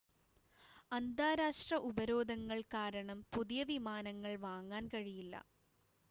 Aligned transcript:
അന്താരാഷ്ട്ര 0.91 1.75
ഉപരോധങ്ങൾ 1.89 2.59
കാരണം 2.73 3.19
പുതിയ 3.33 3.63
വിമാനങ്ങൾ 3.69 4.33
വാങ്ങാൻ 4.47 4.89
കഴിയില്ല 4.93 5.35